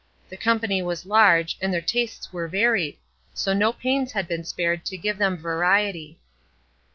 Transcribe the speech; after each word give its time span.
The 0.29 0.35
company 0.35 0.81
was 0.81 1.05
large, 1.05 1.59
and 1.61 1.71
their 1.71 1.79
tastes 1.79 2.33
were 2.33 2.47
varied; 2.47 2.97
so 3.35 3.53
no 3.53 3.71
pains 3.71 4.13
had 4.13 4.27
been 4.27 4.43
spared 4.43 4.83
to 4.85 4.97
give 4.97 5.19
them 5.19 5.37
variety. 5.37 6.17